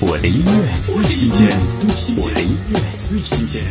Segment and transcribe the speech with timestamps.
[0.00, 1.48] 我的音乐最新鲜，
[2.16, 3.64] 我的音乐最新鲜。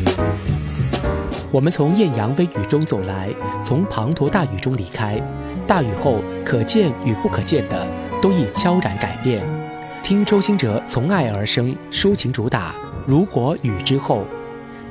[1.54, 3.30] 我们从艳阳微雨中走来，
[3.64, 5.22] 从滂沱大雨中离开。
[5.66, 7.88] 大雨后，可见与不可见的
[8.22, 9.42] 都已悄然改变。
[10.04, 12.72] 听周兴哲从爱而生抒情主打
[13.06, 14.20] 《如果雨之后》，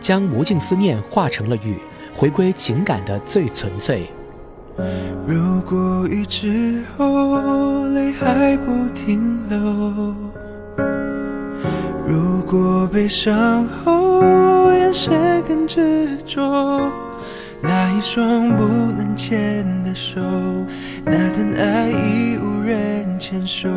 [0.00, 1.76] 将无尽思念化成了雨，
[2.14, 4.06] 回归情感的最纯粹。
[5.26, 10.14] 如果雨之后，泪还不停流。
[12.07, 16.88] 如果悲伤后眼神更执着，
[17.60, 18.64] 那一双不
[18.97, 20.20] 能牵的手，
[21.05, 23.69] 那等爱已无人牵手，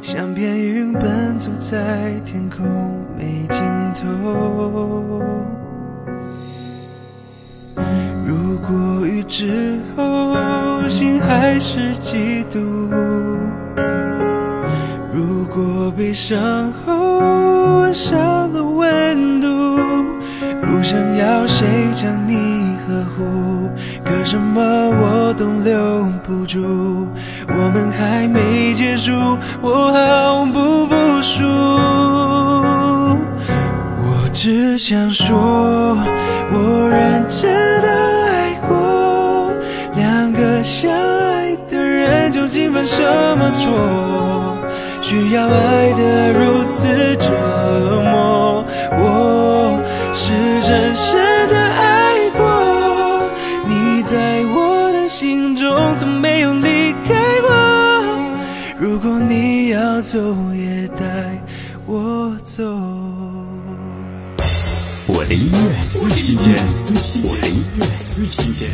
[0.00, 2.66] 像片云奔走在天空
[3.16, 3.62] 没尽
[3.94, 5.22] 头。
[8.26, 10.34] 如果雨之后
[10.88, 12.58] 心还是嫉妒，
[15.84, 17.92] 我悲伤后。
[17.92, 19.48] 少了温度，
[20.62, 23.68] 不想要谁将你呵护，
[24.04, 27.08] 可什么我都留不住。
[27.48, 29.12] 我们还没结束，
[29.60, 31.44] 我毫不服输。
[33.98, 35.98] 我只想说，
[36.52, 37.52] 我认真
[37.82, 37.88] 的
[38.28, 39.52] 爱过，
[39.96, 43.02] 两个相爱的人究竟犯什
[43.36, 44.51] 么错？
[45.12, 47.28] 需要爱得如此折
[48.00, 49.78] 磨，我
[50.14, 50.32] 是
[50.62, 53.28] 深深的爱过，
[53.68, 57.50] 你在我的心中从没有离开过。
[58.78, 60.18] 如果你要走，
[60.54, 61.04] 也带
[61.84, 62.64] 我走。
[65.08, 65.58] 我的音乐
[65.90, 66.54] 最新鲜，
[67.24, 68.70] 我的音乐最新鲜。